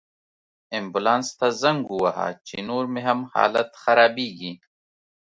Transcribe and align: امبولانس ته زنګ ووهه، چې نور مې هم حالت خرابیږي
امبولانس 0.77 1.27
ته 1.39 1.47
زنګ 1.61 1.81
ووهه، 1.89 2.29
چې 2.47 2.55
نور 2.69 2.85
مې 2.93 3.01
هم 3.07 3.19
حالت 3.33 3.69
خرابیږي 3.81 4.53